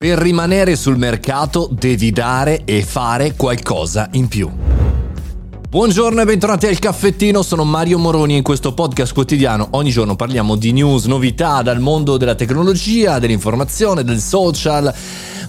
[0.00, 4.48] Per rimanere sul mercato devi dare e fare qualcosa in più.
[5.68, 10.14] Buongiorno e bentornati al caffettino, sono Mario Moroni e in questo podcast quotidiano ogni giorno
[10.14, 14.94] parliamo di news, novità dal mondo della tecnologia, dell'informazione, del social.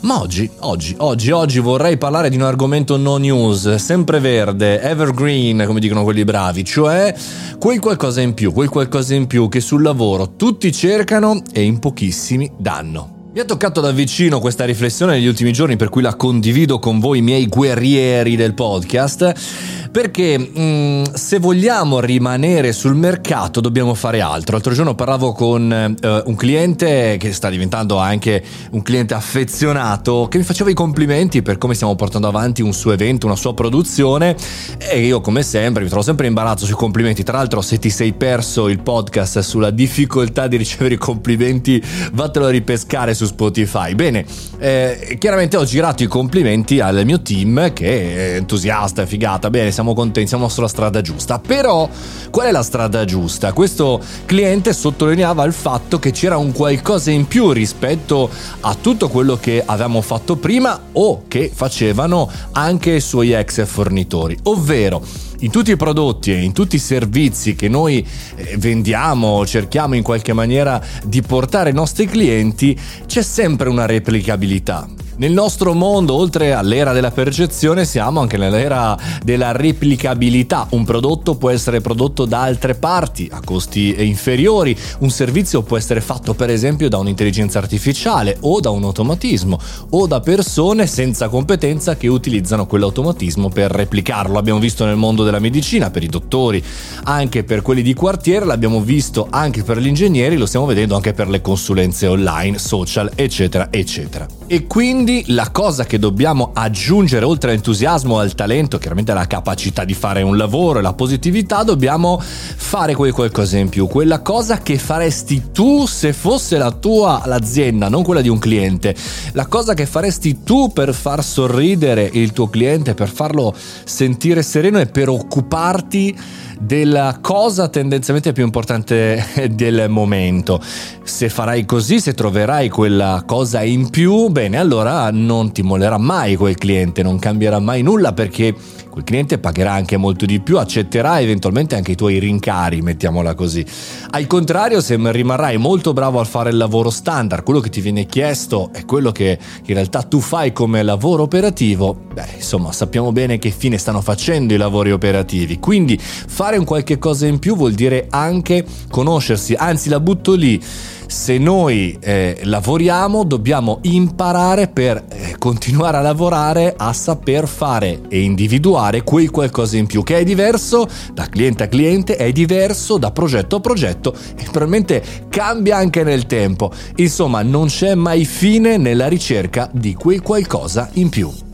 [0.02, 5.64] Ma oggi, oggi, oggi, oggi vorrei parlare di un argomento no news, sempre verde, evergreen,
[5.68, 7.14] come dicono quelli bravi, cioè
[7.60, 11.78] quel qualcosa in più, quel qualcosa in più che sul lavoro tutti cercano e in
[11.78, 13.18] pochissimi danno.
[13.32, 17.00] Mi ha toccato da vicino questa riflessione negli ultimi giorni, per cui la condivido con
[17.00, 24.22] voi, miei guerrieri del podcast perché mh, mm, se vogliamo rimanere sul mercato dobbiamo fare
[24.22, 24.54] altro.
[24.54, 30.38] L'altro giorno parlavo con eh, un cliente che sta diventando anche un cliente affezionato che
[30.38, 34.36] mi faceva i complimenti per come stiamo portando avanti un suo evento, una sua produzione
[34.78, 37.24] e io come sempre mi trovo sempre in imbarazzo sui complimenti.
[37.24, 41.84] Tra l'altro se ti sei perso il podcast sulla difficoltà di ricevere i complimenti
[42.14, 43.96] vattelo a ripescare su Spotify.
[43.96, 44.26] Bene,
[44.60, 49.72] eh, chiaramente ho girato i complimenti al mio team che è entusiasta, è figata, bene
[49.80, 51.40] siamo contenti, siamo sulla strada giusta.
[51.40, 51.88] Però
[52.30, 53.54] qual è la strada giusta?
[53.54, 59.38] Questo cliente sottolineava il fatto che c'era un qualcosa in più rispetto a tutto quello
[59.38, 65.02] che avevamo fatto prima o che facevano anche i suoi ex fornitori, ovvero
[65.40, 68.06] in tutti i prodotti e in tutti i servizi che noi
[68.36, 75.08] eh, vendiamo, cerchiamo in qualche maniera di portare ai nostri clienti, c'è sempre una replicabilità.
[75.20, 80.68] Nel nostro mondo, oltre all'era della percezione, siamo anche nell'era della replicabilità.
[80.70, 86.00] Un prodotto può essere prodotto da altre parti a costi inferiori, un servizio può essere
[86.00, 91.98] fatto per esempio da un'intelligenza artificiale o da un automatismo o da persone senza competenza
[91.98, 94.36] che utilizzano quell'automatismo per replicarlo.
[94.36, 96.64] L'abbiamo visto nel mondo della medicina, per i dottori,
[97.04, 101.12] anche per quelli di quartiere, l'abbiamo visto anche per gli ingegneri, lo stiamo vedendo anche
[101.12, 104.26] per le consulenze online, social, eccetera, eccetera.
[104.48, 109.84] E quindi quindi la cosa che dobbiamo aggiungere oltre all'entusiasmo, al talento, chiaramente alla capacità
[109.84, 114.60] di fare un lavoro e la positività, dobbiamo fare quel qualcosa in più, quella cosa
[114.60, 118.96] che faresti tu se fosse la tua l'azienda, non quella di un cliente,
[119.32, 123.56] la cosa che faresti tu per far sorridere il tuo cliente, per farlo
[123.86, 126.16] sentire sereno e per occuparti
[126.60, 130.62] della cosa tendenzialmente più importante del momento.
[131.04, 136.36] Se farai così, se troverai quella cosa in più, bene, allora non ti mollerà mai
[136.36, 138.54] quel cliente, non cambierà mai nulla perché
[138.90, 143.66] quel cliente pagherà anche molto di più, accetterà eventualmente anche i tuoi rincari, mettiamola così.
[144.10, 148.06] Al contrario, se rimarrai molto bravo a fare il lavoro standard, quello che ti viene
[148.06, 153.40] chiesto è quello che in realtà tu fai come lavoro operativo, beh, insomma, sappiamo bene
[153.40, 155.60] che fine stanno facendo i lavori operativi.
[155.60, 160.60] Quindi fare un qualche cosa in più vuol dire anche conoscersi, anzi la butto lì
[161.10, 168.22] se noi eh, lavoriamo dobbiamo imparare per eh, continuare a lavorare a saper fare e
[168.22, 173.12] individuare quel qualcosa in più che è diverso da cliente a cliente, è diverso da
[173.12, 176.72] progetto a progetto e probabilmente cambia anche nel tempo.
[176.98, 181.49] Insomma, non c'è mai fine nella ricerca di quel qualcosa in più.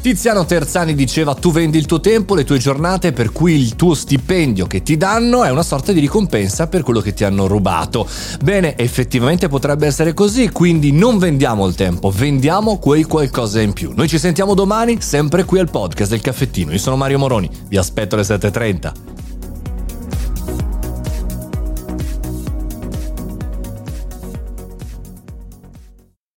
[0.00, 3.94] Tiziano Terzani diceva tu vendi il tuo tempo, le tue giornate, per cui il tuo
[3.94, 8.08] stipendio che ti danno è una sorta di ricompensa per quello che ti hanno rubato.
[8.42, 13.92] Bene, effettivamente potrebbe essere così, quindi non vendiamo il tempo, vendiamo quel qualcosa in più.
[13.94, 16.70] Noi ci sentiamo domani, sempre qui al podcast del caffettino.
[16.70, 19.17] Io sono Mario Moroni, vi aspetto alle 7.30.